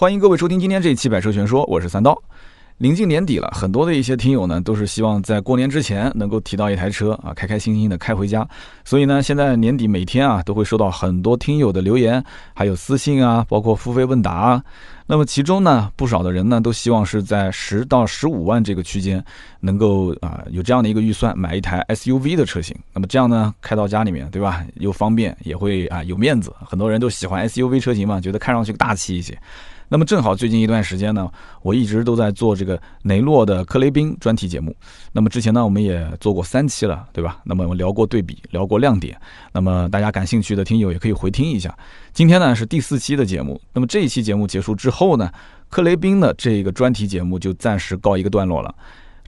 [0.00, 2.18] 欢迎各位收听今天这一期《百车全说》，我是三刀。
[2.78, 8.48] 临近年底了，很多的一些听友呢，都是希望在过年之前能够提到一台车啊，开开心心的开回家。
[8.82, 12.24] 所以呢，现在年底每天啊，都会收到很多听友的留言，
[12.54, 14.64] 还有私信啊，包括付费问答啊。
[15.06, 19.22] 那么其中呢，不少的人呢，都希望是在十到十五万这个区间，
[19.60, 22.74] 能够啊有这样的一个预算买一台 SUV 的车型。
[22.94, 24.64] 那么这样呢，开到家里面，对吧？
[24.76, 26.50] 又方便，也会啊有面子。
[26.64, 29.38] 很多人都喜欢 SUV 车型嘛，觉得看上去大气一些。
[29.92, 31.28] 那么正好最近一段时间呢，
[31.62, 34.72] 我一直都在做这个雷诺的科雷宾专题节目。
[35.10, 37.40] 那么之前呢，我们也做过三期了，对吧？
[37.42, 39.20] 那么我们聊过对比，聊过亮点。
[39.52, 41.76] 那么大家感兴趣的听友也可以回听一下。
[42.12, 43.60] 今天呢是第四期的节目。
[43.72, 45.28] 那么这一期节目结束之后呢，
[45.68, 48.72] 科雷宾的这个专题节目就暂时告一个段落了。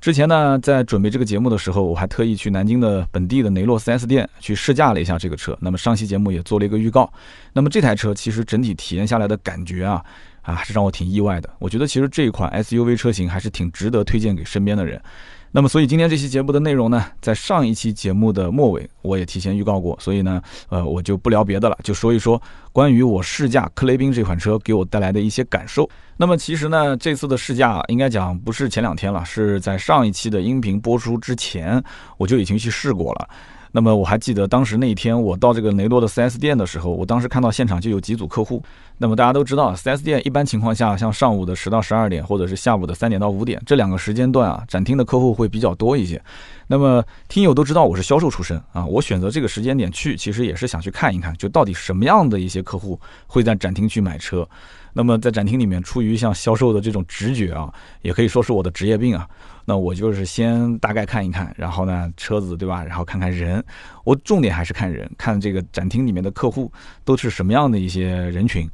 [0.00, 5.58] 之前呢，在准备这个节目的时候，我还特意去南京的本地的雷诺 4S 店去试驾了一下这个车。
[5.60, 7.12] 那么上期节目也做了一个预告。
[7.52, 10.04] 那么这台车其实整体体验下来的感觉啊。
[10.42, 11.48] 啊，还是让我挺意外的。
[11.58, 15.00] 我觉得其实这一款 SUV 车型还是挺值得推荐给身边的人。
[15.54, 22.40] 那么，所以今天这期节目的内容呢，在上一期节目的末尾我也提前预告过，所以呢，呃，我就不聊别的了，就说一说
[22.72, 25.86] 关于我试驾克雷宾这款车给我带来的一些感受。
[26.16, 31.82] 那么，其实呢，这次的试驾应该讲不是前两天了，是在上一期的音频播出之前
[32.16, 33.28] 我就已经去试过了。
[33.74, 38.62] 那么我还记得当时那一天我到这个雷诺的 4S 店的时候，我当时看到现场就有几组客户。
[38.98, 46.22] 那么大家都知道，4S 店一般情况下，像上午的十到十二点，或者是下午的三点到五点这两个时间段啊，展厅的客户会比较多一些。
[46.66, 54.46] 那么听友都知道我是销售出身啊，我选择这个时间点去，其实也是想去看一看，就到底什么样的一些客户会在展厅去买车。
[54.92, 59.28] 那么在展厅里面，出于像销售的这种直觉啊，也可以说是我的职业病啊。
[59.64, 62.84] 那我就是先大概看一看，然后呢，车子对吧？
[62.84, 63.64] 然后看看人，
[64.04, 66.70] 我重点还是看人，看这个展厅里面的客户
[67.04, 68.68] 都是什么样的一些人群。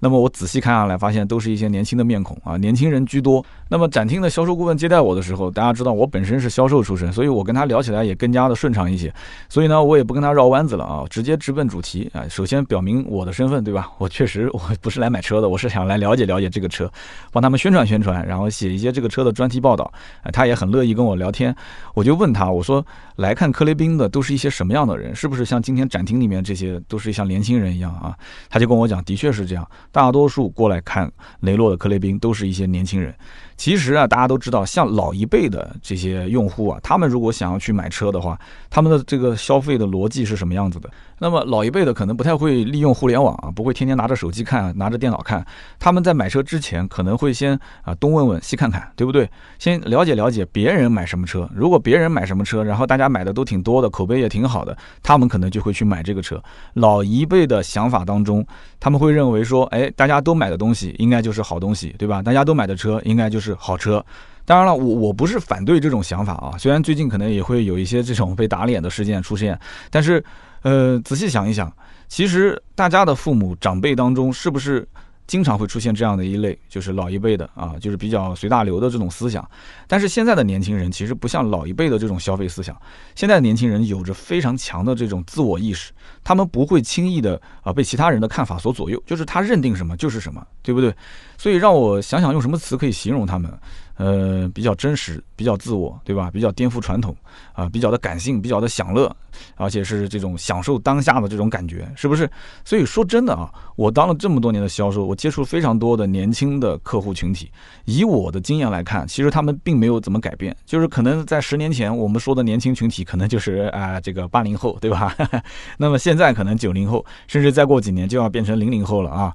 [0.00, 3.44] 那么我仔细看下来，发现都是一些年轻的面孔啊，年轻人居多。
[3.68, 9.12] 那么展厅的销售顾问接待我的时候，大家知道我本身是销售出身，所以我跟他聊起来也更加的顺畅一些。
[9.48, 12.26] 所以呢，我也不跟他绕弯子了啊，直接直奔主题啊。
[12.28, 13.90] 首先表明我的身份，对吧？
[13.98, 16.90] 我确实我不是来买车的，我是想来了解了解这个车，
[17.32, 19.92] 帮他们宣传宣传，然后写一些这个车的专题报道。
[20.32, 21.54] 他也很乐意跟我聊天。
[21.94, 22.84] 我就问他，我说
[23.16, 25.14] 来看科雷宾的都是一些什么样的人？
[25.14, 28.16] 是不是像今天展厅里面这些都是像年轻人一样啊？
[28.48, 29.68] 他就跟我讲，的确是这样。
[29.90, 31.10] 大多数过来看
[31.40, 33.14] 雷诺的克雷宾都是一些年轻人。
[33.58, 38.38] 其实啊，大家都知道，像老一辈的这些用户啊，他们如果想要去买车的话，
[38.70, 40.88] 他们的这个消费的逻辑是什么样子的？
[41.18, 45.44] 那么老一辈的可能不太会利用互联网啊，不会天天拿着手机看，拿着电脑看。
[45.76, 49.28] 他们在买车之前，可能会先啊东问问西看看，对不对？
[49.58, 51.50] 先了解了解别人买什么车。
[51.52, 56.40] 如果别人买什么车，然后大家买的都挺多的，口碑也挺好的，他们可能就会去买这个车。
[56.74, 58.46] 老一辈的想法当中，
[58.78, 62.22] 他们会认为说，哎，大家都买的东西应该就是好东西，对吧？
[62.22, 63.47] 大家都买的车应该就是。
[63.48, 64.04] 是好车，
[64.44, 66.56] 当然了，我我不是反对这种想法啊。
[66.58, 69.58] 虽然最近可能也会有一些这种被打脸的事件出现，
[69.90, 70.22] 但是，
[70.62, 71.72] 呃，仔细想一想，
[72.08, 74.86] 其实大家的父母长辈当中，是不是？
[75.26, 79.46] 经常会出现这样的一类，就是老一辈的啊，就是比较随大流的这种思想。
[79.86, 82.74] 但是现在的年轻人其实不像老一辈的这种消费思想，
[83.14, 85.92] 现在的年轻人有着非常强的这种自我意识，
[86.24, 90.94] 他们不会轻易的啊被其他人的看法所左右，就是他认定什么就是什么，对不对？
[91.38, 93.50] 所以让我想想用什么词可以形容他们。
[93.96, 96.30] 呃，比较真实，比较自我，对吧？
[96.30, 97.12] 比较颠覆传统，
[97.52, 99.12] 啊，比较的感性，比较的享乐，
[99.56, 102.30] 而且是这种享受当下的这种感觉，是不是？
[102.64, 107.50] 所以说真的啊，我当了这么多年的销售，我接触非常多的年轻的客户群体，
[107.86, 115.12] 以我的经验来看，其实他们并没有怎么改变，就是可能在十年前我们说的年轻群体，可能就是啊这个八零后，对吧？
[115.76, 119.34] 那么现在可能九零后，甚至再过几年就要变成零零后了啊。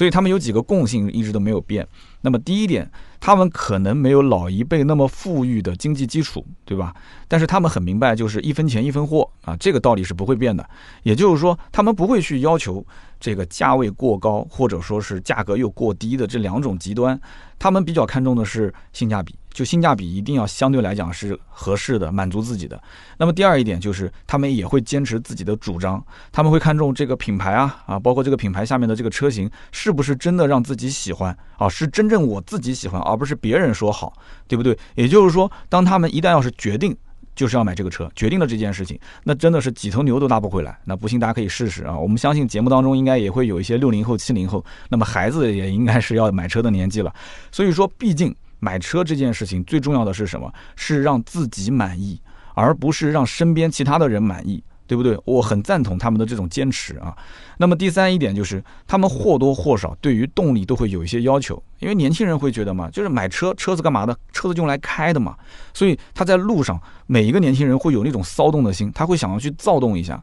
[0.00, 1.86] 所以他们有几个共性一直都没有变。
[2.22, 2.90] 那么第一点。
[3.22, 6.94] 他们可能没有老一辈那么富裕的经济基础，对吧？
[7.28, 10.66] 但是他们很明白，就是一分钱一分货啊，这个道理是不会变的。
[11.02, 12.82] 也就是说，他们不会去要求
[13.20, 17.20] 这个价位过高，或者说是价格又过低的这两种极端。
[17.58, 22.80] 他们比较看重的是性价比，就性价比一定要相对来讲是合适的，满足自己的。
[23.18, 26.02] 那么第二一点就是，他们也会坚持自己的主张，
[26.32, 34.12] 他们会看重这个品牌啊啊，包括这个品牌下面的这个车型是不是真的让自己喜欢啊，是真正我自己喜欢，而不是别人说好，
[34.46, 34.76] 对不对？
[34.94, 36.96] 也就是说，当他们一旦要是决定
[37.34, 40.78] 就是要买这个车，决定了这件事情，那真的是几头牛都拉不回来。
[40.84, 41.98] 那不信大家可以试试啊！
[41.98, 47.12] 我们相信节目当中应该也会有一些六零后、七零后，那么孩子也应该是要买车的年纪了。
[47.50, 50.52] 所以说，毕竟买车这件事情最重要的是什么？
[50.76, 52.20] 是让自己满意，
[52.54, 54.62] 而不是让身边其他的人满意。
[54.86, 55.16] 对不对？
[55.24, 57.16] 我很赞同他们的这种坚持啊。
[57.58, 64.18] 那么第三一点就是，他们或多或少对于动力都会有一些要求，因为年轻人会觉得嘛，就是买车车子干嘛的？
[64.32, 65.36] 车子用来开的嘛，
[65.72, 70.20] 所以他在路上每一个年轻人会有那种骚动的心，他会想要去躁动一下。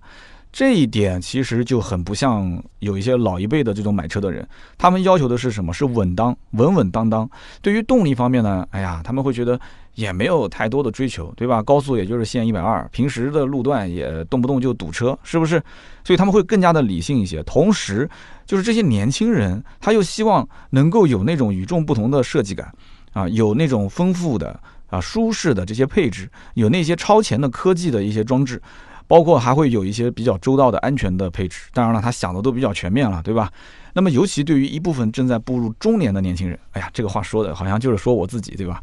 [0.51, 4.47] 这一点其实就很不像有一些老一辈的这种买车的人，
[4.77, 5.71] 他们要求的是什么？
[5.71, 7.29] 是稳当、稳稳当当。
[7.61, 9.59] 对于动力方面呢，哎呀，他们会觉得
[9.93, 11.61] 也没有太多的追求，对吧？
[11.61, 15.61] 高速也就是限一百二，平时的路段也动不动就堵车，是不是？
[16.03, 17.43] 所以他们会更加的理性一些。
[17.43, 18.09] 同时，
[18.45, 22.73] 就是这些年轻人，他又希望能够有那种与众不同的设计感，
[23.13, 28.59] 啊，有那种丰富的啊舒适的这些配置，有那些超前的科技的一些装置。
[29.07, 33.51] 包括还会有一些比较周到的安全的配置，当然了，他想的都比较全面了，对吧？
[33.93, 38.79] 那么，尤其对于一部分正在步入中年的年轻人，哎呀，这个话说的好像就是说我自己，对吧？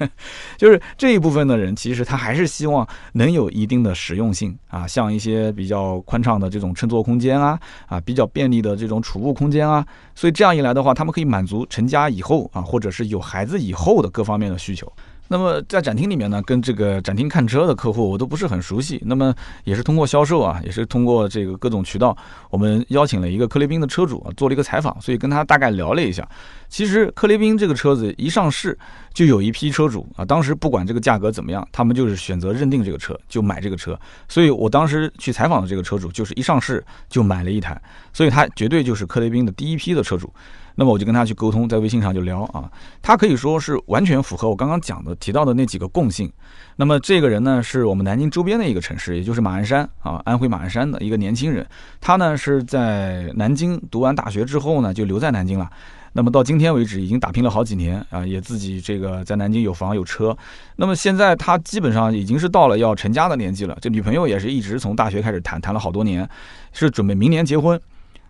[0.56, 14.90] 就是这一部分的人，其实他还是希望能有一定的实用性啊，像一些比较宽敞的这种乘坐空间啊，啊，比较便利的这种储物空间啊，所以这样一来的话，他们可以满足成家以后啊，或者是有孩子以后的各方面的需求。
[15.28, 19.00] 那么在展厅里面呢，跟这个展厅看车的客户我都不是很熟悉。
[19.04, 19.34] 那么
[19.64, 22.16] 也是通过销售啊，也是通过这个各种渠道，
[22.50, 26.28] 我们邀请了一个克雷宾的车主啊，做了一个采访，所以跟他大概聊了一下。
[26.68, 28.76] 其实克雷宾这个车子一上市，
[29.14, 33.98] 就有一批车主啊，当时不管这个价格怎么样，他们就是选择认定这个车，就买这个车。
[34.28, 37.80] 所以我当时去采访的这个车主，就是一上市就买了一台，
[38.12, 40.32] 所以他绝对就是克雷宾的第一批的车主。
[40.76, 42.70] 那么我就跟他去沟通，在微信上就聊啊，
[43.02, 46.30] 他可以说是完全符合我刚刚讲的提到的那几个共性。
[46.76, 51.66] 那么这个人呢，是我们南京周边的一个城市，也就是马鞍山啊，安徽马鞍山的一个年轻人。
[52.00, 55.68] 他呢是在南京读完大学之后呢，就留在南京了。
[56.12, 60.36] 那么到今天为止，已经打拼了好几年啊，也自己这个在南京有房有车。
[60.76, 66.28] 那么现在他基本上已经是到了要成家的年纪了，这女朋友也是一直从大学开始谈，谈了好多年，
[66.72, 67.80] 是准备明年结婚。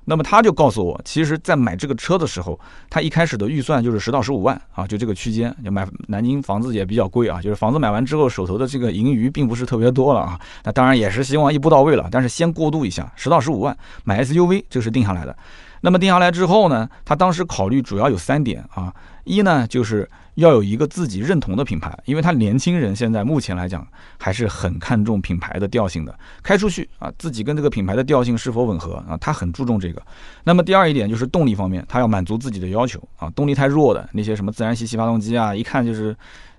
[0.08, 2.58] 那么他就告诉我，其实，在买这个车的时候，
[2.88, 5.54] 他一开始的预算就是十到十五万啊，就这个区间。
[5.64, 10.40] 就买南京房子也比较贵啊，就是房子买完之后，手头的这个盈余并不是特别多了啊。
[10.62, 15.36] 那当然也是希望一步到位了，但是先过渡一下，十到十五万买 SUV，这是定下来的。
[15.80, 18.92] 那么定下来之后呢，他当时考虑主要有三点啊，
[19.24, 23.86] 一呢就是要有一个自己认同的品牌，因为他年轻人现在目前来讲
[24.18, 30.02] 还是很看重品牌的调性的，开出去啊自己跟这个品牌的调性是否吻合啊，他很注重这个。
[30.44, 36.16] 那么第二一点就是动力方面，他要满足自己的要求啊，动力太弱的那些什么自然吸气发动机啊，一看就是。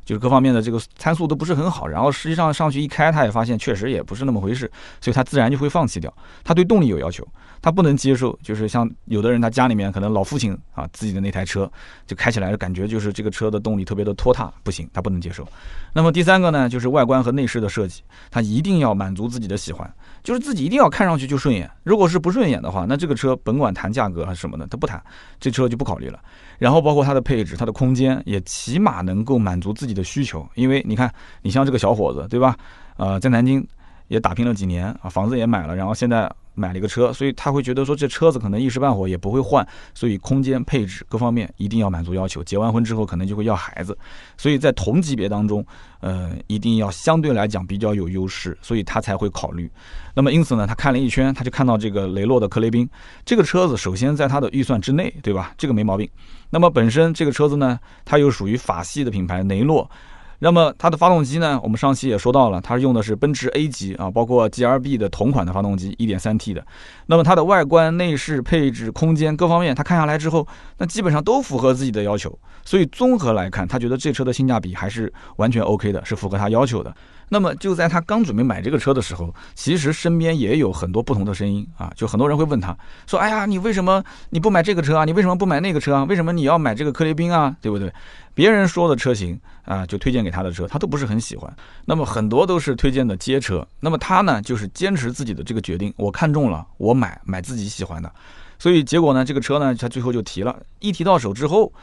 [0.07, 4.71] 就是各方面的这个参数都不是很好，然后实际上上去一开，他也发现确实也不是那么回事，
[5.01, 6.12] 所以他自然就会放弃掉。
[6.45, 7.27] 他对动力有要求，
[7.62, 11.69] 他不能接受，就是像有的人他家里面可能老父亲啊自己的那台车
[12.06, 15.45] 就开起来感觉就是这个车的动力特别的拖沓，不行，他不能接受。
[15.92, 18.01] 那么第三个呢，就是外观和内饰的设计，
[18.31, 19.94] 他一定要满足自己的喜欢，
[20.24, 21.69] 就是自己一定要看上去就顺眼。
[21.83, 25.03] 如果是不顺眼的话，那这个车甭管谈价格还是什么的，他不谈，
[25.38, 26.18] 这车就不考虑了。
[26.57, 30.48] 然后包括它的配置、它的空间，也起码能够满足自己的需求。
[30.56, 32.57] 因为你看，你像这个小伙子，对吧？
[32.98, 33.65] 呃，在南京
[34.07, 36.31] 也打拼了几年啊，房子也买了，然后现在。
[36.59, 39.63] 买了一个车，所以他会觉得说这车子可能一时半会也不会换，
[39.94, 42.44] 所以空间配置各方面一定要满足要求。
[42.44, 43.95] 结完婚之后可能就会要孩子，
[44.38, 45.63] 所以在同级别当中，
[46.00, 49.71] 呃，一定要相对来讲比较有优势，所以他才会考虑。
[50.15, 52.89] 那么因此呢，他看了一圈，他就看到这个雷诺的科雷宾
[53.24, 55.53] 这个车子，首先在他的预算之内，对吧？
[55.60, 56.10] 这个没毛病。
[56.50, 59.88] 那么本身这个车子呢，它又属于法系的品牌雷诺。
[60.39, 61.60] 那么它的发动机呢？
[61.63, 66.63] 我们上期也说到了，它用的是奔驰 A 级啊，包括 GRB 的同款的发动机，1.3T 的。
[67.08, 72.38] 那么它的外观、内饰、配置、空间各方面，它看下来之后，那基本上都符合自己的要求。
[72.63, 76.94] 所以综合来看，他觉得这车的性价比还是完全 OK 的，是符合他要求的。
[77.29, 85.05] 那么就在他刚准备买这个车的时候，其实身边也有很多不同的声音啊，就很多人会问他说：“哎呀，你为什么你不买这个车啊？
[85.05, 86.03] 你为什么不买那个车啊？
[86.05, 87.55] 为什么你要买这个科雷宾啊？
[87.62, 87.91] 对不对？”
[88.34, 91.53] 别人说的车型啊，就推荐给他的车，他都不是很喜欢。
[91.86, 93.67] 那么很多都是推荐的街车。
[93.79, 98.12] 那么他呢，就是坚持自己的这个决定，我看中了，我买买自己喜欢的。
[98.60, 101.74] 所以结果呢，这个车呢，他最后就提了，一提到手之后。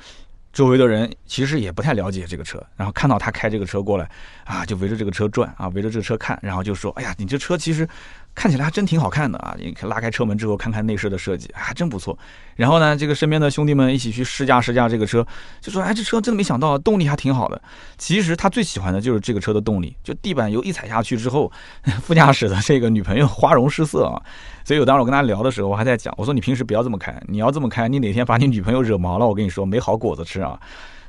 [0.54, 4.08] 周围的人其实也不太了解这个车，然后看到他开这个车过来，
[4.44, 7.86] 啊，就围着这个车转啊，围着这个车看，然后就说：“哎呀，你这车其实。”
[8.34, 9.54] 看起来还真挺好看的啊！
[9.58, 12.18] 你拉开车门之后，看看内饰的设计，还真不错。
[12.56, 15.24] 然后呢，这个身边的兄弟们一起去试驾试驾这个车，
[15.60, 17.60] 就说：“哎，这车真的没想到，动力还挺好的。”
[17.96, 21.50] 其实他最喜欢的就是这个车的动力，就地板油一踩下去之后，
[22.02, 24.20] 副驾驶的这个女朋友花容失色啊。
[24.64, 30.58] 所以我当时我跟他聊的时候，我还在讲，我说：“你平时不要这么开，你要这么开，你哪天把你女朋友惹毛了，我跟你说没好果子吃啊。”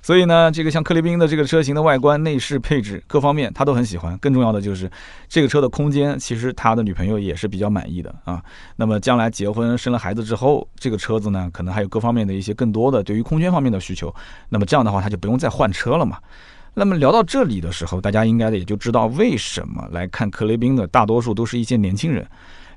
[0.06, 4.16] 所以呢，这个像克雷宾的这个车型的外观、内饰配置各方面，他都很喜欢。
[4.20, 4.88] 更重要的就是
[5.28, 8.40] 这个车的空间，其实他的女朋友也是比较满意的啊。
[8.76, 14.14] 那么将来结婚生了孩子之后，这个车子呢，可能还有各方面的一些更多的对于空间方面的需求。
[14.48, 16.20] 那么这样的话，他就不用再换车了嘛。
[16.76, 22.24] 那么聊到这里的时候，大家应该也就知道为什么来看克雷宾的大多数都是一些年轻人。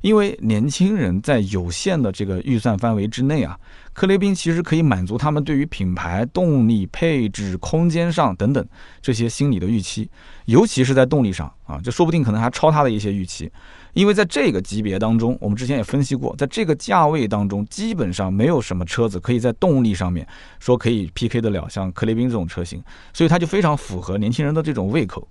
[0.00, 3.58] 因为年轻人在有限的这个预算范围之内啊，
[3.92, 8.64] 克雷宾其实可以满足他们对于品牌、动力、配置、空间上等等
[9.02, 10.08] 这些心理的预期，
[10.46, 13.50] 尤其是在动力上啊，这说不定可能还超他的一些预期。
[13.94, 20.24] 因为在这个级别当中，我们之前也分析过，在这个价位当中，基本上没有什么车子可以在动力上面
[20.60, 22.80] 说可以 PK 得了像克雷宾这种车型，
[23.12, 25.26] 所以它就非常符合年轻人的这种胃口。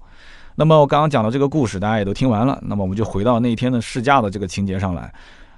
[0.59, 2.59] 那么我刚刚讲的这个故事，大家也都听完了。
[2.63, 5.13] 那么我们就回到那一天的试驾的这个情节上来。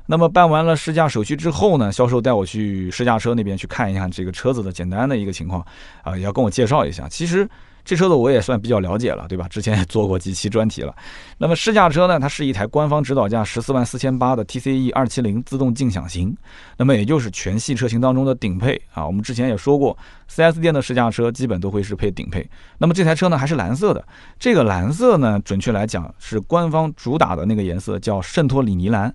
[0.06, 5.66] 那么办完了试驾手续之后呢，销售带我去试驾车那边去看一下这个车子的简单的一个情况
[6.04, 7.08] 啊，也要跟我介绍一下。
[7.08, 7.50] 其实。
[7.84, 9.48] 这车子我也算比较了解了，对吧？
[9.48, 10.94] 之前也做过几期专题了。
[11.38, 16.36] 那么试驾车呢，它是一台官方指导价十四万四千八的 TCE 二七零自动劲享型，
[16.78, 19.06] 那么也就是全系车型当中的顶配啊。
[19.06, 19.98] 我们之前也说过
[20.30, 22.48] ，4S 店的试驾车基本都会是配顶配。
[22.78, 24.06] 那么这台车呢还是蓝色的，
[24.38, 29.14] 这个蓝色呢，准确来讲是官方主打的那个颜色，叫圣托里尼蓝。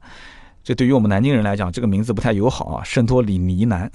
[0.65, 2.83] 这对于我们南京人来讲，这个名字不太友好啊。
[2.83, 3.91] 圣托里尼南，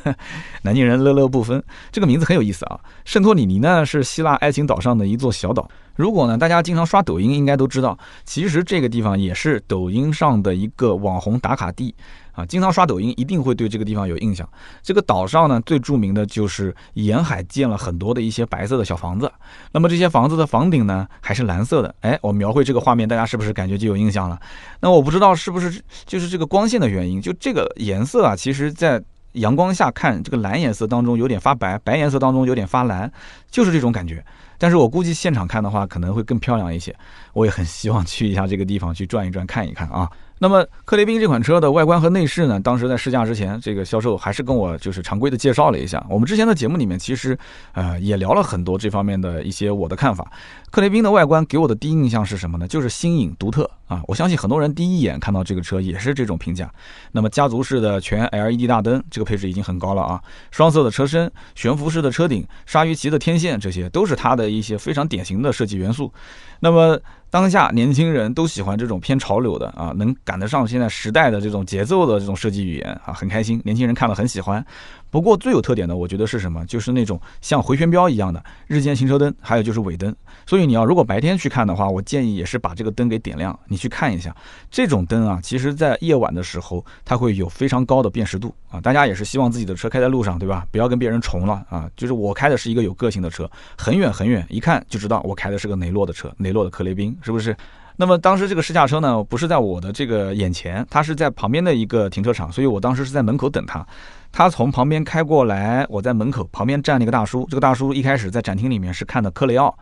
[0.62, 1.62] 南京人乐乐不分。
[1.90, 2.78] 这个名字很有意思啊。
[3.06, 5.66] 圣托里尼呢是希腊爱情岛上的一座小岛。
[6.00, 11.94] 如果呢大家经常刷抖音，应该都知道，其实这个地方也是抖音上的一个网红打卡地。
[12.32, 14.48] 啊，经常刷抖音一定会对这个地方有印象。
[14.82, 19.30] 这个岛上呢，最著名的就是沿海建了很多的一些白色的小房子。
[19.72, 21.94] 那么这些房子的房顶呢，还是蓝色的。
[22.00, 24.40] 哎，我描绘这个画面，大家是不是感觉就有印象了？
[24.80, 29.02] 那我不知道是不是就是这个光线的原因，就这个颜色啊，其实在
[29.32, 33.12] 阳光下看，这个蓝颜色当中有点发白，白颜色当中有点发蓝，
[33.50, 34.24] 就是这种感觉。
[34.60, 36.94] 但是我估计现场看的话，可能会更漂亮一些。
[37.32, 40.06] 我也很希望去一下这个地方，去转一转，看一看啊。
[40.38, 42.60] 那么克雷宾这款车的外观和内饰呢？
[42.60, 46.04] 当时在试驾之前，这个销售还是跟我就是常规的介绍了一下。
[46.08, 47.38] 我们之前的节目里面其实，
[47.72, 50.30] 呃，也聊了很多这方面的一些我的看法。
[50.70, 52.68] 克雷宾的外观给我的第一印象是什么呢？
[52.68, 54.00] 就是新颖独特啊！
[54.06, 56.72] 我相信很多人第一眼看到这个车也是这种评价。
[57.10, 60.22] 那么家族式的全 LED 大灯，这个配置已经很高了啊！
[60.52, 66.12] 双色的车身、悬浮式的车顶、鲨鱼鳍的天线，这些都是它的一些非常典型的设计元素。
[66.60, 66.96] 那么
[67.30, 74.64] 当下年轻人都喜欢这种偏潮流的啊，能赶得上现在时代的这种节奏的这种设计语言啊，很开心，年轻人看了很喜欢。
[75.10, 76.64] 不过最有特点的，我觉得是什么？
[76.66, 80.14] 就是那种像回旋镖一样的日间行车灯，还有就是尾灯。
[80.46, 84.34] 所以你要如果白天去看的话，我建议也是把这个灯给点亮，你去看一下
[84.70, 85.40] 这种灯啊。
[85.42, 88.80] 其实，在夜晚的时候，它会有非常高的辨识度啊。
[88.80, 90.66] 大家也是希望自己的车开在路上，对吧？
[90.70, 91.90] 不要跟别人重了啊。
[91.96, 97.56] 就是我开的是一个有个性的车，很远很远，一看就知道我开的是个雷诺的车，雷诺的克雷宾，是不是？
[98.00, 103.86] 那么当时这个试驾车呢，不是在我的这个眼前，它是在旁边的一个停车场，所以我当时是在门口等他。
[104.32, 107.46] 他从旁边开过来，我在门口旁边站了一个大叔。
[107.50, 109.76] 这个大叔一开始在展厅里面是看的科雷傲，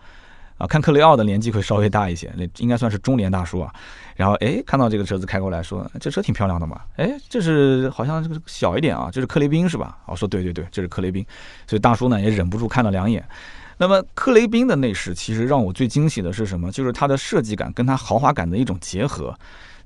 [0.57, 3.73] 啊，看科雷傲的年纪会稍微大一些，那应该算是中年大叔啊。
[4.17, 6.81] 然后哎，看到这个车子开过来，说这车挺漂亮的嘛。
[6.97, 9.97] 哎，这是好像这个小一点啊，这是克雷宾是吧？
[10.07, 11.25] 我说对对对，这是克雷宾。
[11.69, 13.25] 所以大叔呢也忍不住看了两眼。
[13.79, 16.71] 那么克雷宾的内饰其实让我最惊喜的是什么？
[16.71, 19.35] 就是它的设计感跟它豪华感的一种结合。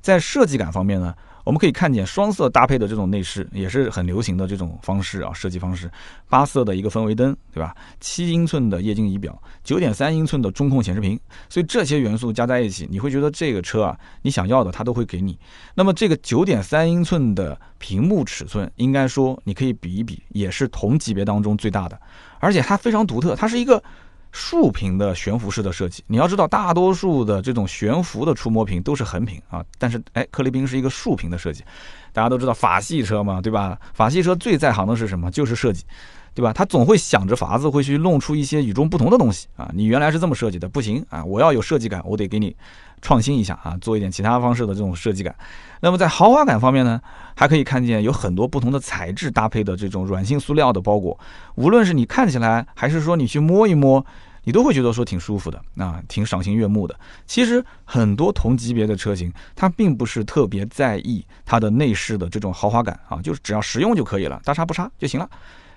[0.01, 5.91] 在设计感方面呢，我们可以看见双色搭配的这种内饰也是很流行的这种方式啊，设计方式。
[6.29, 7.75] 八色的一个氛围灯，对吧？
[8.01, 11.19] 七英寸的液晶仪表，九点三英寸的中控显示屏，
[11.49, 15.39] 所以这些元素加在一起，你会觉得这个车啊，你想要的它都会给你。
[15.75, 22.01] 那么这个九点三英寸的屏幕尺寸，应该说你可以比一比，也是同级别当中最大的。
[22.39, 23.83] 而且它非常独特，它是一个
[24.33, 26.03] 竖屏的悬浮式的设计。
[26.07, 31.63] 你要知道，大多数的这种悬浮的触摸屏都是横屏啊，但是哎，克雷宾是一个竖屏的设计。
[32.13, 33.79] 大家都知道法系车嘛，对吧？
[33.95, 35.31] 法系车最在行的是什么？
[35.31, 35.85] 就是设计，
[36.35, 36.53] 对吧？
[36.53, 39.71] 他总会想着法子，会去弄出一些与众不同的东西啊。
[39.75, 42.55] 你原来是这么设计的，不行啊，我要有设计感，我得给你
[43.01, 45.35] 创新一下啊，做一点其他方式的这种设计感。
[45.81, 47.01] 那么在豪华感方面呢，
[47.35, 51.19] 还可以看见有很多不同的材质搭配的这种软性塑料的包裹，
[51.57, 54.05] 无论是你看起来，还是说你去摸一摸，
[54.45, 56.99] 你都会觉得说挺舒服的，啊，挺赏心悦目的。
[57.27, 65.29] 其实很多同级别的车型，它并不是特别在意它的内饰的这种豪华感啊，就是只要实用就可以了，大差不差就行了。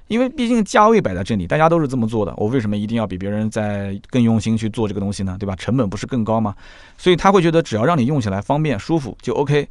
[0.08, 5.36] 因为毕竟价位摆在这里，大家都是这么做的，我为什么一定要比别人在更用心去做这个东西呢？
[5.40, 5.56] 对吧？
[5.56, 6.56] 成本不是更高吗？
[6.96, 9.68] 所以他会觉得只要让你用起来方便舒服就 OK。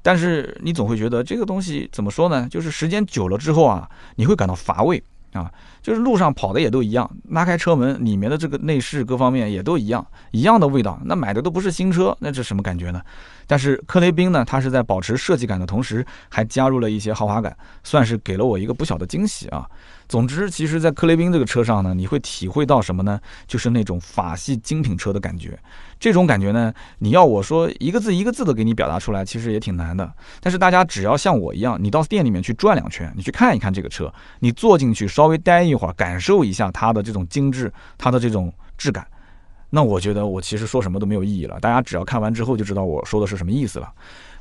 [0.00, 2.48] 但是你总会觉得这个东西怎么说呢？
[2.48, 11.00] 就是时间久了之后啊，你会感到乏味啊，就是路上跑的也都一样，拉开车门，里面的这个内饰各方面也都一样，一样的味道。
[11.04, 13.00] 那买的都不是新车，那这什么感觉呢？
[13.46, 19.66] 但是克雷宾呢，它是在保持设计感的同时，还加入了一些豪华感，算是给了我一个不小的惊喜啊。
[20.08, 23.18] 总之，其实，在克雷宾这个车上呢，你会体会到什么呢？
[23.46, 25.58] 就是那种法系精品车的感觉。
[25.98, 30.12] 这种感觉呢，你要我说一个字一个字的给你表达出来，其实也挺难的。
[30.40, 39.06] 但是大家只要像我一样，你到店里面去转两圈，你去看一看这个车，你坐进去稍微待一会儿，感受一下它的这种精致，它的这种质感，
[39.74, 41.58] 那我觉得我其实说什么都没有意义了。
[41.58, 43.90] 大家只要看完之后就知道我说的是什么意思了。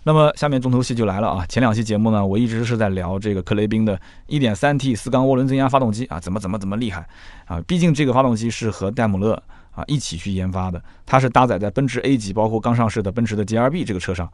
[0.03, 1.45] 那么下面重头戏就来了啊！
[1.47, 3.97] 前两期节目呢，我一直是在聊这个克雷宾的
[4.27, 7.07] 1.3T 四缸涡轮增压发动机啊，怎么怎么怎么厉害
[7.45, 7.61] 啊！
[7.65, 14.29] 毕竟这个发动机是和戴姆勒啊一起去研发的，它是搭载在奔驰 A 级，包括刚上市的奔驰的 GLB 这个车上。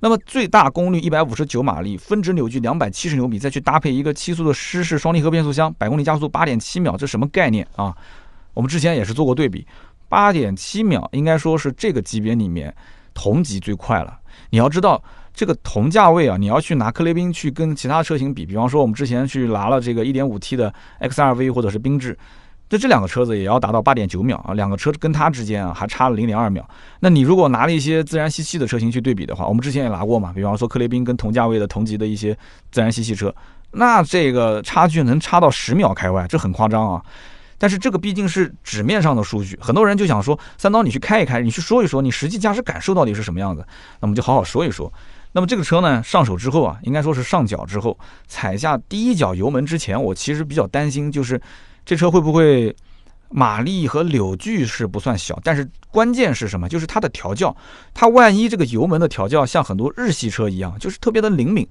[0.00, 7.94] 那么最大功率159马力，峰值扭矩270牛米，再去搭配一个七速的湿式双离合变速箱，百公里加速8.7秒，这什么概念啊？
[8.54, 9.66] 我们之前也是做过对比
[10.12, 12.74] ，8.7秒应该说是这个级别里面
[13.14, 14.18] 同级最快了。
[14.50, 15.02] 你要知道，
[15.32, 22.18] 这个同价位啊，你要去拿克雷宾去跟其他车型比，比方说我们之前去拿了这个 1.5T 的 XRV 或者是缤智，
[22.68, 26.68] 那这两个车子也要达到8.9秒啊，两个车跟它之间啊还差了0.2秒。
[27.00, 32.36] 那你如果拿了一些自然吸气的车型去对比的话，我们之前也拿过嘛，比方说克雷宾跟同价位的同级的一些
[32.70, 33.34] 自然吸气车，
[33.70, 37.02] 那这个差距能差到十秒开外，这很夸张啊。
[37.62, 43.64] 但是这个毕竟是纸面上的数据，很多人就想说，三刀你去开一开，你去说一说，你实际驾驶感受到底是什么样子？
[44.00, 44.92] 那么就好好说一说。
[45.30, 51.40] 那么这个车呢，上手之后啊，应该说是上脚之后，踩下第一脚油门之前，我其实比较担心，就是
[51.84, 52.74] 这车会不会
[53.28, 56.68] 马力和扭矩是不算小，但是关键是什么？
[56.68, 57.56] 就是它的调教，
[57.94, 61.64] 它万一这个油门的调教像很多日系车一样，就是特别的灵敏，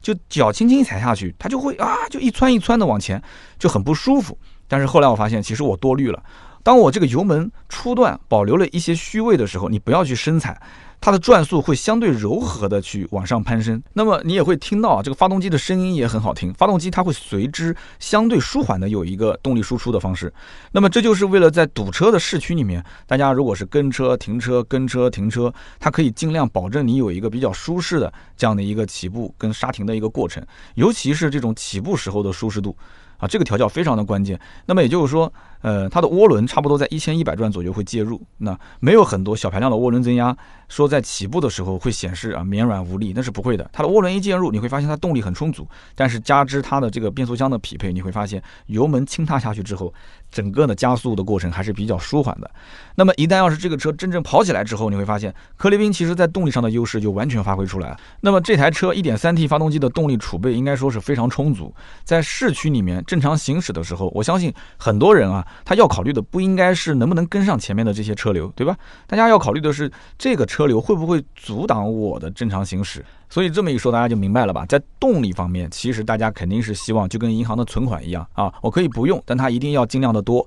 [0.00, 3.20] 就脚轻轻踩下去，它就会啊，就一窜一窜的往前，
[3.58, 4.38] 就很不舒服。
[4.68, 6.22] 但是后来我发现，其实我多虑了。
[6.64, 10.62] 当我这个油门初段保留了一些虚位的时候，你不要去深踩，
[11.00, 13.82] 它的转速会相对柔和的去往上攀升。
[13.94, 16.54] 那么你也会听到啊，这个发动机的声音也很好听。
[16.54, 20.32] 发动机它会随之相对舒缓的有一个动力输出的方式。
[20.70, 30.40] 那么这就是为了在堵车的市区里面，大家如果是跟车停车跟车停车，它可以尽量保证你有一个比较舒适的这样的一个起步跟刹停的一个过程，
[30.76, 32.76] 尤其是这种起步时候的舒适度。
[33.22, 34.38] 啊，这个调教非常的关键。
[34.66, 35.32] 那么也就是说，
[35.62, 38.20] 呃，它的涡轮差不多在一千一百转左右会介入。
[38.38, 40.36] 那没有很多小排量的涡轮增压，
[40.68, 43.68] 说在起步的时候会显示啊绵软无力，那是不会的。
[43.72, 45.66] 它的涡轮一介入，你会发现它动力很充足。
[45.94, 49.92] 但是加之它的这个变速箱的匹配，你会发现油门轻踏下去之后，
[50.30, 52.50] 整个的加速的过程还是比较舒缓的。
[52.96, 57.96] 那么一旦要是这个车真正跑起来之后，你会发现科雷宾其实在动力上的优势就完全发挥出来了。
[58.20, 63.02] 那么这台车 1.3T 发动机的动力储备应该说是非常充足，在市区里面。
[63.06, 68.76] 正常行驶的时候，我相信很多人啊，他要考虑的不应该是能不能跟上前面的这些车流，对吧？
[69.06, 73.04] 大家要考虑的是这个车流会不会阻挡我的正常行驶。
[73.28, 74.66] 所以这么一说，大家就明白了吧？
[74.66, 80.46] 在动力方面，其实大家肯定是希望就跟银行的存款一样啊，我可以不用，但它一定要尽量的多。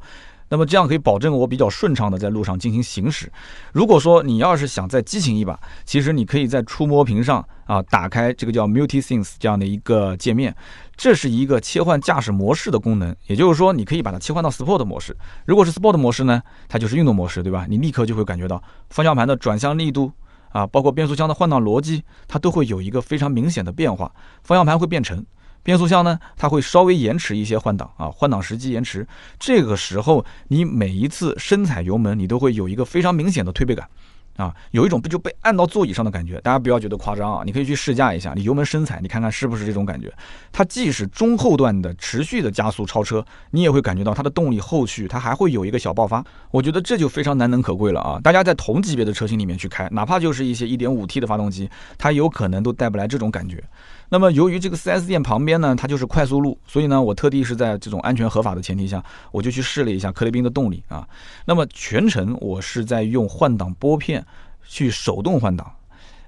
[0.49, 3.31] 那么这样可以保证我比较顺畅的在路上进行行驶。
[3.73, 10.55] 如果说你要是想再激情一把，其实你可以在触摸屏上啊打开这个叫 MultiThings 这样的一个界面，
[10.95, 13.15] 这是一个切换驾驶模式的功能。
[13.27, 15.17] 也就是说，你可以把它切换到 Sport 模式。
[15.45, 17.65] 如果是 Sport 模式呢，它就是运动模式，对吧？
[17.67, 20.11] 你立刻就会感觉到方向盘的转向力度
[20.49, 24.11] 啊，包括变速箱的换挡逻辑，它都会有一个非常明显的变化，
[24.43, 25.25] 方向盘会变沉。
[25.65, 29.05] 变速箱呢，它会稍微延迟一些换挡啊，换挡时机延迟。
[29.39, 33.89] 这个时候，你每一次深踩油门，你都会有一个非常明显的推背感。
[34.37, 40.13] 啊，有一种不就被按到座椅上的感觉，大家不要觉得夸张啊，你可以去试驾一下，你油门深踩，你看看是不是这种感觉。
[40.51, 46.21] 它即使中后段的持续的加速超车，你也会感觉到它的动力后续它还会有一个小爆发。
[46.51, 48.19] 我觉得这就非常难能可贵了啊！
[48.21, 53.63] 大家在同级别的车型里面去开，哪怕就是一些 1.5T 的发动机，它有可能都带不来这种感觉。
[54.09, 61.07] 那么由于这个 4S 店旁边呢，它就是快速路，所以呢，我特地是在这种安全合法的前提下，我就去试了一下科雷宾的动力啊。
[61.45, 64.25] 那么全程我是在用换挡拨片。
[64.67, 65.71] 去手动换挡，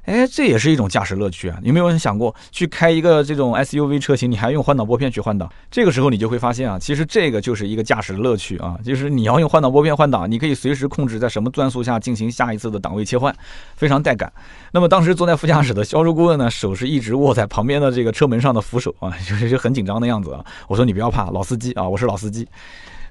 [0.08, 1.60] 哎，这也是一种驾驶乐趣啊！
[1.62, 5.52] 有没有人想过去开一个这种 SUV 车型，你还用换挡拨片去换挡？
[5.70, 13.36] 这个时候你就会发现啊，其实这个就是一个驾驶乐趣啊，就是你要用换挡拨片换挡，你可以随时控制在什么转速下进行下一次的档位切换，
[13.76, 14.32] 非常带感。
[14.72, 20.42] 那么当时坐在副驾驶的销售顾问呢，手是一直握在旁边的这个车门上的扶手啊，就是就很紧张的样子啊。
[20.70, 22.48] 我说你不要怕，老司机啊，我是老司机。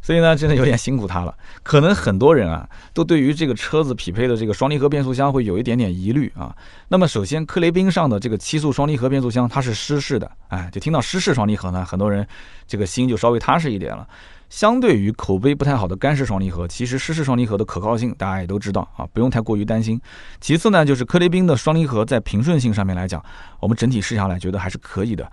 [0.07, 1.35] 所以呢，真的有点辛苦他了。
[1.65, 2.65] 可能很多人啊，
[2.95, 6.55] 都对于这个车子匹配的这个双离合变速箱会有一点点疑虑啊。
[6.87, 12.25] 那么首先，克雷宾上的这个七速双离合变速箱它是湿式的，哎，就听到湿式双离合呢，很多人
[12.69, 14.07] 这个心就稍微踏实一点了。
[14.49, 20.01] 相对于口碑不太好的干式双离合，其实湿式双离合的可靠性大家也都知道啊，不用太过于担心。
[20.41, 23.21] 其次呢，就是克雷宾的双离合在平顺性上面来讲，
[23.59, 25.29] 我们整体试下来觉得还是可以的。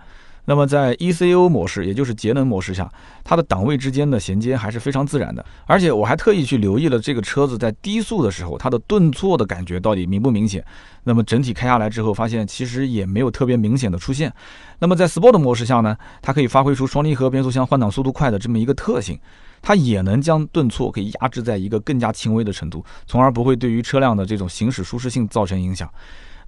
[0.46, 2.90] 那么在 ECO 模式，也就是节能模式下，
[3.24, 5.44] 它的档位之间的衔接还是非常自然的。
[5.66, 10.64] 而且我还特意去留意了这个车子在低速的时候，它的顿挫的感觉到底明不明显。
[11.04, 14.32] 那么整体开下来之后，发现其实也没有特别明显的出现。
[14.78, 19.18] 那么在 Sport 模式下呢，它可以发挥出双离合变速箱换挡速度快的这么一个特性，
[19.62, 25.88] 它也能将顿挫可以压制在一个更加轻微的程度，从而不会对于车辆的这种行驶舒适性造成影响。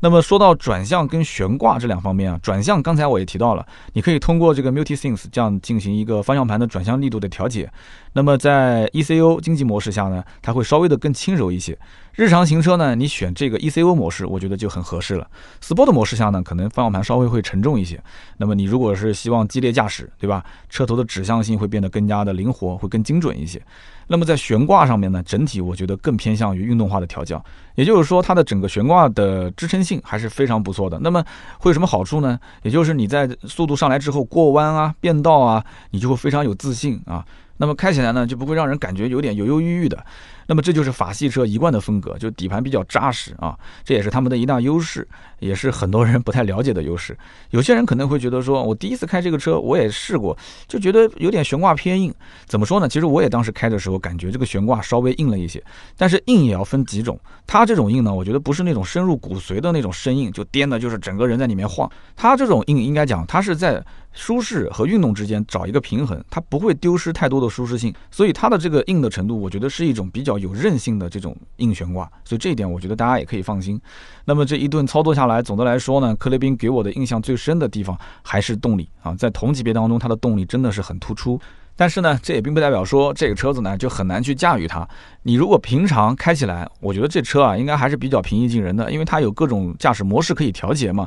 [0.01, 7.71] 那么说到转向跟悬挂这两方面啊，转向刚才我也提到了，你可以通过这个 MultiSense 这样进行一个方向盘的转向力度的调节。
[8.17, 11.79] 那么在 ECO 经济模式下呢，它会稍微的更轻柔一些。
[12.15, 15.29] 日常行车呢，你选这个 ECO 模式，我觉得就很合适了。
[15.63, 18.03] Sport 模式下呢，可能方向盘稍微会沉重一些。
[18.39, 20.43] 那么你如果是希望激烈驾驶，对吧？
[20.71, 23.61] 车头的指向性会变得更加的灵活，会更精准一些。
[24.07, 30.99] 那么在悬挂上面呢，整体我觉得更偏向于运动化的调教，也就是说它的整个悬挂的支撑性还是非常不错的。
[31.01, 31.23] 那么
[31.59, 32.41] 会有什么好处呢？
[32.63, 37.23] 也就是你在速度上来之后过弯啊、变道啊，你就会非常有自信啊。
[37.57, 40.05] 那么开起来呢，就不会让人感觉有点犹犹豫豫的。
[40.49, 45.07] 那么这就是法系车一贯的风格，就底盘比较扎实啊，这也是他们的一大优势，
[45.40, 47.19] 也是很多人不太了解的优势。
[47.51, 50.38] 有些人可能会觉得说，我第一次开这个车，我也试过，
[50.69, 52.14] 就觉得有点悬挂偏硬。
[52.45, 52.88] 怎么说呢？
[52.88, 55.61] 其实我也当时开的时候，感觉这个悬挂稍微硬了一些。
[55.97, 61.90] 但是硬也要分几种，它这种硬呢，我觉得不是那种深入骨髓的那种生硬，就颠的就是整个人在里面晃。
[62.14, 63.85] 它这种硬应该讲，它是在。
[64.17, 73.79] 舒适和运动之间找一个平衡，它不会丢失太多的舒适性，所以它的这个硬的程度，我觉得是一种比较有韧性的这种硬悬挂，所以这一点我觉得大家也可以放心。
[74.25, 81.39] 那么这一顿操作下来，总的来说呢，克雷宾给我的印象最深的地方还是动力啊，在同级别当中，它的动力真的是很突出。
[81.77, 84.89] 但是呢，这也并不代表说这个车子呢就很难去驾驭它。
[85.23, 91.07] 你如果平常开起来，我觉得这车啊应该还是比较平易近人的，因为它有各种驾驶模式可以调节嘛。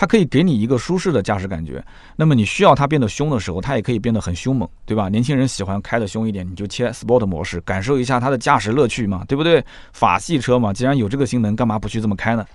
[0.00, 5.08] 它可以给你一个舒适的驾驶感觉，那么你需要它变得凶的时候，它也可以变得很凶猛，对吧？
[5.08, 9.60] 年轻人喜欢开的凶一点，你就切 Sport 模式，感受一下它的驾驶乐趣嘛，对不对？
[9.92, 12.46] 法系车嘛，既然有这个性能，干嘛不去这么开呢？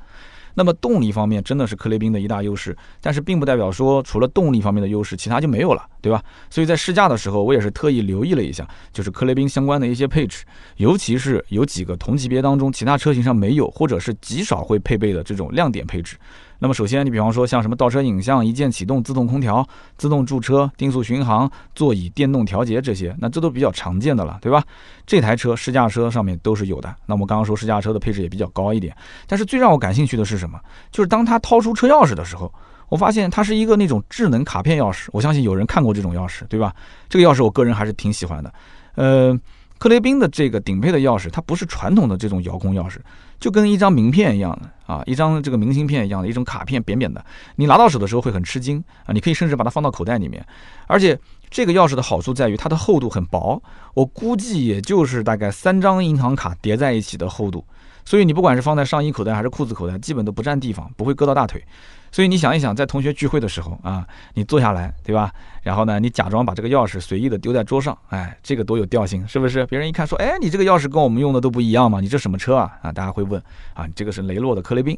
[0.53, 6.23] 那么动力方面真的是克雷宾的一大优势，但是并不代表说除了动力方面的优势，其他就没有了，对吧？
[6.49, 10.43] 所以在试驾的时候，我也是特意留意了一下，就是克雷宾相关的一些配置，
[10.77, 16.15] 尤其是有几个同级别当中其他车型上没有，或者是极少会配备的这种亮点配置。
[16.59, 24.63] 那么首先，你比方说像什么倒车影像、一键启动、自动空调、自动驻车、定速巡航、座椅电动调节这些，那这都比较常见的了，对吧？
[25.05, 26.95] 这台车试驾车上面都是有的。
[27.05, 28.95] 那我们刚刚说试驾车的配置也比较高一点，
[29.27, 30.59] 但是最让我感兴趣的是什么？
[30.91, 32.53] 就是当他掏出车钥匙的时候，
[32.89, 35.07] 我发现它是一个那种智能卡片钥匙。
[35.13, 36.75] 我相信有人看过这种钥匙，对吧？
[37.07, 38.53] 这个钥匙我个人还是挺喜欢的。
[38.95, 39.39] 呃，
[39.77, 42.97] 克雷宾的这个顶配的钥匙，它不是传统的这种遥控钥匙。
[43.39, 47.25] 就跟一张名片一样的啊，一张这个明信片一样的一种卡片，扁扁的，
[47.55, 49.11] 你拿到手的时候会很吃惊啊。
[49.11, 50.45] 你可以甚至把它放到口袋里面，
[50.87, 53.61] 而且这个钥匙的好处在于它的厚度很薄，
[53.95, 57.65] 我估计也就是大概三张银行卡叠在一起的厚度，
[58.05, 61.63] 所以你不管是放在上衣口袋还是裤子口袋，基本都不占地方，不会硌到大腿。
[62.11, 65.33] 所以你想一想，在同学聚会的时候啊，你坐下来，对吧？
[65.63, 69.65] 然后呢，你假装把这个钥匙随意的丢在桌上，哎，这个多有调性，是不是？
[69.65, 72.71] 别人一看说，哎，你这个钥匙跟我们用的都不一样嘛，你这什么车啊？
[72.83, 73.41] 啊，大家会问
[73.73, 74.95] 啊，这个是雷诺的科雷宾。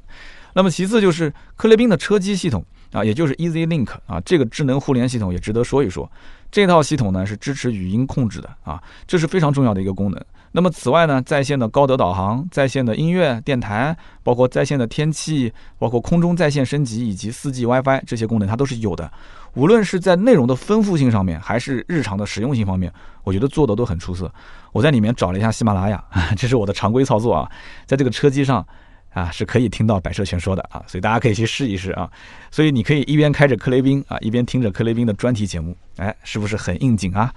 [0.54, 6.10] 那么其次就是科雷宾的车机系统啊，也就是 Easy Link 啊，这个智能互联系统也值得说一说。
[6.52, 10.22] 这套系统呢是支持语音控制的啊，这是非常重要的一个功能。
[10.56, 19.12] 那么此外呢，在线的高德导航、在线的音乐、电台，包括在线的天气，包括空中在线升级以及四 G WiFi 这些功能，它都是有的。
[19.56, 22.90] 无论是在内容的丰富性上面，还是日常的实用性方面，
[23.26, 24.34] 我觉得做的都很出色。
[24.72, 26.02] 我在里面找了一下喜马拉雅，
[26.38, 27.52] 这是我的常规操作啊，
[27.86, 28.66] 在这个车机上
[29.12, 32.10] 啊是可以听到百车全说的啊，所以大家可以去试一试啊。
[32.50, 37.30] 所以你可以一边开着克雷宾啊，一边听着克雷宾的专题节目，哎，是不是很应景啊？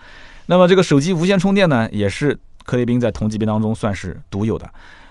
[0.46, 2.38] 那么这个手机无线充电呢，也是。
[2.68, 4.70] 科雷宾在同级别当中算是独有的。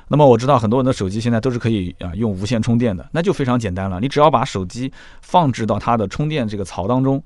[0.10, 4.00] 那么我知道很多人的手机现在都是可以啊用无线充电的，那就非常简单了。
[4.00, 7.22] 你只要把手机放置到它的充电这个槽当中，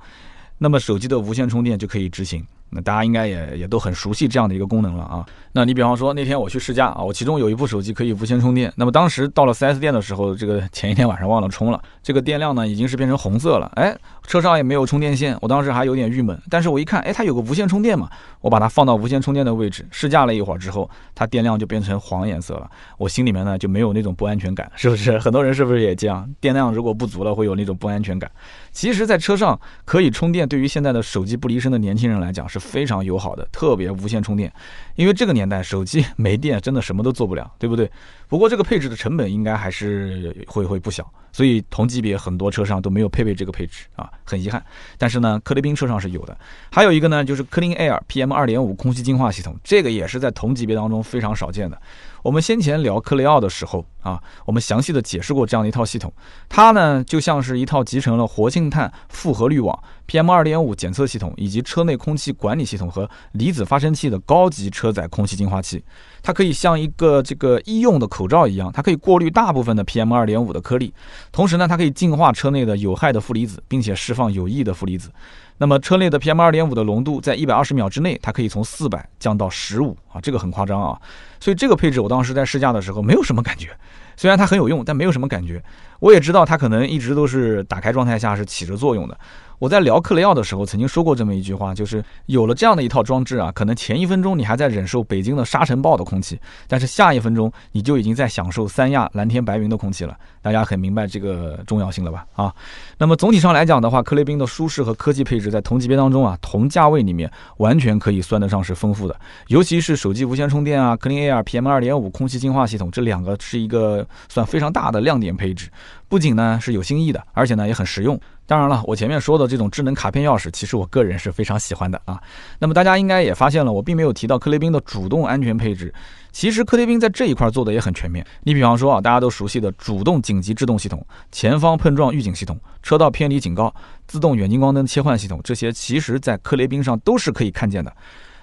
[0.60, 2.48] 那么手机的无线充电就可以执行。
[2.72, 5.26] 那大家应该也也都很熟悉这样的一个功能了啊。
[5.54, 8.72] 那你比方说那天我去试驾啊，我其中有一部手机可以无线充电。
[8.76, 13.70] 那么当时到了 4S 店的时候，这个前一天晚上忘了充了，这个电量呢已经是变成红色了。
[13.76, 16.40] 哎，车上也没有充电线，我当时还有点郁闷。
[16.50, 22.70] 但是我一看，哎，它有个无线充电嘛，我把它放到无线充电的位置，试驾了一会儿之后，它电量就变成黄颜色了。
[22.98, 25.20] 我心里面呢就没有那种不安全感，是不是？
[25.20, 26.30] 很多人是不是也这样？
[26.40, 28.32] 电量如果不足了，会有那种不安全感。
[28.72, 34.54] 其实，在车上可以充电，对于现在的手机不离身的年轻人来讲是非常友好的，特别无线充电。
[34.96, 37.92] 因为这个年代手机 没电真的什么都做不了，对不对？
[38.30, 44.64] 不过这个配置的成本应该还是会会不小，所以同级别很多车上都没有配备这个配置啊，很遗憾。
[44.98, 46.38] 但是呢，科雷宾车上是有的。
[46.72, 51.80] 还有一个呢，就是 Clean Air PM 二点五空气净化系统，这个也是在同级别当中非常少见的。
[52.24, 56.14] 我们先前聊克雷奥的时候啊，我们详细的解释过这样的一套系统，
[56.48, 65.84] 它呢就像是一套集成了活性炭复合滤网、PM 二点五检测系统以及车内空气管理系统和离子发生器的高级车载空气净化器。
[66.22, 70.94] 它可以像一个这个医用的口罩一样，它可以过滤大部分的 PM 二点五的颗粒，
[71.32, 75.10] 同时呢，它可以净化车内的有害的负离子，并且释放有益的负离子。
[75.58, 81.00] 那么车内的 PM 二点五的浓度在一百二十秒之内，它可以从四百降到十五啊，这个很夸张啊。
[81.40, 83.70] 所以这个配置我当时在试驾的时候没有什么感觉，
[84.18, 85.64] 虽然它很有用，但没有什么感觉。
[86.00, 89.16] 我也知道它可能一直都是打开状态下是起着作用的。
[89.62, 100.18] 我在聊克雷奥的时候，曾经说过这么一句话，就是有了这样的一套装置啊，可能前一分钟你还在忍受北京的沙尘暴的空气，但是下一分钟你就已经在享受三亚蓝天白云的空气了。
[100.42, 102.26] 大家很明白这个重要性了吧？
[102.34, 102.52] 啊，
[102.98, 109.16] 那么总体上来讲的话，克雷宾的舒适和科技配置在同级别当中啊，同价位里面完全可以算得上是丰富的。
[109.50, 115.70] 尤其是手机无线充电啊，Clean Air PM 二点五空气净化系统，这两个是一个算非常大的亮点配置。
[116.10, 118.20] 不仅呢是有新意的，而且呢也很实用。
[118.52, 122.22] 当然了，我前面说的这种智能卡片钥匙，其实我个人是非常喜欢的啊。
[122.60, 125.94] 那么大家应该也发现了，我并没有提到科雷宾的主动安全配置。
[126.34, 128.28] 其实科雷宾在这一块做的也很全面。
[128.44, 133.74] 你比方说啊，大家都熟悉的主动紧急制动系统、前方碰撞预警系统、车道偏离警告、
[134.06, 137.96] 自动远近光灯切换系统，这些其实在科雷宾上都是可以看见的。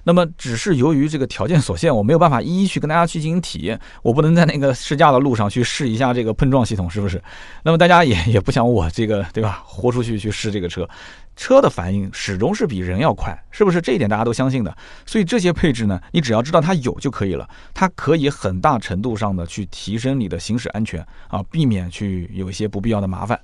[0.09, 7.23] 那么只是由于这个条件所限，我没有办法一一去跟大家去进行体验，我不能在那个试驾的路上去试一下这个碰撞系统，是不是？
[7.63, 9.63] 那么大家也也不想我这个对吧？
[9.67, 10.89] 豁出去去试这个车，
[11.37, 13.83] 车的反应始终是比人要快，是不是？
[13.83, 14.75] 这一点大家都相信的。
[15.05, 23.39] 所以这些配置呢，你只要知道它有就可以了，它可以很大程度上的去提升你的行驶安全啊，避免去有一些不必要的麻烦。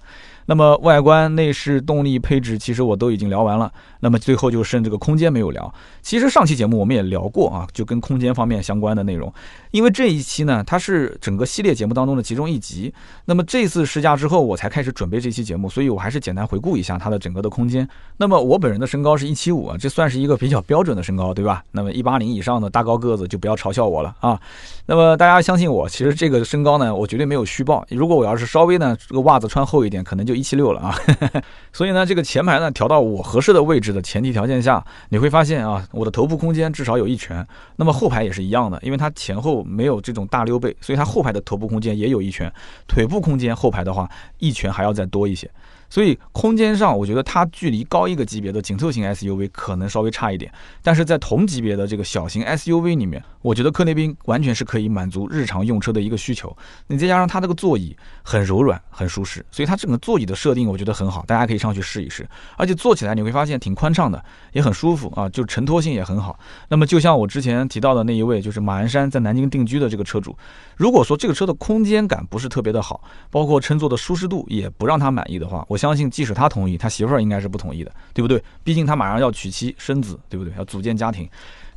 [0.47, 3.73] 那么外观、内饰、动力配置，其实我都已经聊完了。
[4.01, 5.73] 那么最后就剩这个空间没有聊。
[6.03, 9.33] 其实上期节目我们也聊过啊，就跟空间方面相关的内容。
[9.71, 12.93] 因为这一期呢，它是整个系列节目当中的其中一集。
[13.25, 17.89] 那么这次试驾之后，我才开始准备这期节目，所以我还是简单回顾一下它的整个的空间。
[18.19, 21.65] 那么我本人的身高是一七五啊，这算是一个比较标准的身高，对吧？
[21.73, 24.39] 那么一八零以上的大高个子就不要嘲笑我了啊。
[24.85, 27.83] 那么大家相信我，其实这个身高呢，我绝对没有虚报。
[27.89, 30.34] 如果我要是稍微呢，这个袜子穿厚一点，可能就。
[30.35, 30.95] 一七六了啊，
[31.73, 37.47] 所以呢，这个前排呢调到我合适的位置的前提条件下，你会发现啊，我的头部空间至少有一拳。
[37.77, 42.53] 那么后排也是一样的，因为它前后没有这种大溜背，所以它后排的头部空间也有一拳。
[42.87, 45.51] 腿部空间后排的话，一拳还要再多一些。
[45.89, 56.55] 所以空间上，我觉得它距离高一个级别的紧凑型 SUV 可能稍微差一点，但是在同级别的这个小型 SUV 里面，我觉得科内宾完全是可以满足日常用车的一个需求。
[56.89, 62.29] 你再加上它这个座椅很柔软、很舒适，所以它整个座椅的设定我觉得很好，大家可以上去试一试。
[62.57, 66.37] 而且坐起来你会发现挺宽敞的，也很舒服啊，就承托性也很好。
[66.69, 70.37] 那么就像我之前提到的那一位，就是马鞍山在南京定居的这个车主，
[70.77, 75.79] 如果说这个车的空间感不是特别的好，包括乘坐的舒适度也不让他满意的话，我。
[75.85, 78.43] 相信，即使他同意，他媳妇儿应该是不同意的，对不对？
[78.63, 80.55] 毕竟他马上要娶妻生子，对不对？
[80.57, 81.29] 要组建家庭。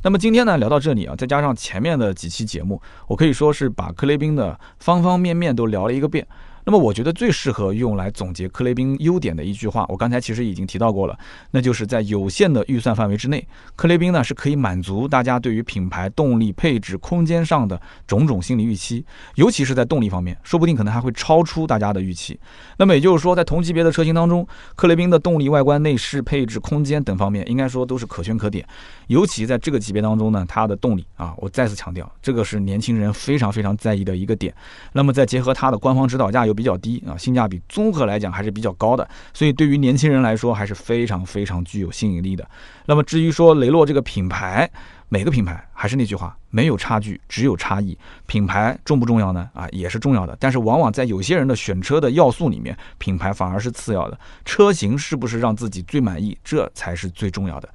[0.02, 6.26] 那么今天呢，聊到这里啊，再加上前面的几期节目，我可以说是把克雷宾的方方面面都聊了一个遍。
[6.68, 11.18] 那么我觉得最适合用来总结克雷宾优点的一句话，我刚才其实已经提到过了，
[11.50, 13.42] 那就是在有限的预算范围之内，
[13.74, 19.02] 克雷宾呢是可以满足大家对于品牌动力、配置、空间上的种种心理预期，
[19.36, 22.38] 尤其是在动力方面，说不定可能还会超出大家的预期。
[22.76, 28.62] 那么也就是说，在同级别的车型当中，克雷宾的动力、外观、内饰、配置、空间等方面，应该说都是可圈可点。
[29.06, 34.54] 尤其在这个级别当中呢，它的动力啊，我再次强调，这个是年轻人非常非常在意的一个点。
[34.92, 42.44] 那么再结合它的官方指导价又比较低啊，性价比综合来讲还是比较高的，所以对于年轻人来说还是非常非常具有吸引力的。
[42.86, 44.68] 那么至于说雷诺这个品牌，
[45.08, 47.96] 每个品牌还是那句话，没有差距，只有差异。
[48.26, 49.48] 品牌重不重要呢？
[49.54, 54.18] 啊，也是重要的，但是往往在有些人的选车的要素里面，品牌反而是次要的。
[54.44, 57.68] 车型是不是让自己最满意，这才是最重要的。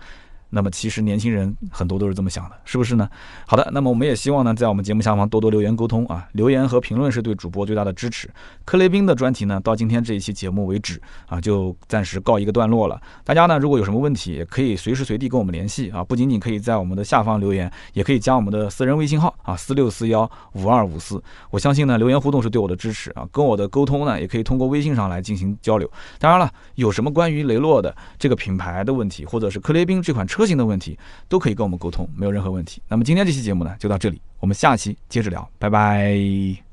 [0.53, 3.09] 那么其实年轻人很多都是这么想的，是不是呢？
[3.47, 8.29] 好的，那么我们也希望呢，在我们节目下方多多留言沟通啊，留言和评论是对主播最大的支持。
[8.63, 13.01] 克雷宾的专题呢，到今天这一期节目为止啊，就暂时告一个段落了。
[13.23, 21.21] 大家呢，如果有什么问题，也可以随时随地跟我们联系啊，不仅仅可以在我们的下方留言，也可以加我们的私人微信号啊，四六四幺五二五四。
[21.49, 25.89] 我相信呢，留言互动是对我的支持啊，跟我的沟通呢，也可以通过微信上来进行交流。
[26.19, 32.81] 当然了，有什么关于雷诺的这个品牌的问题，或者是克雷宾这款车车型的问题，都可以跟我们沟通，没有任何问题。
[32.89, 36.72] 那么今天这期节目呢，就到这里，我们下期接着聊，拜拜。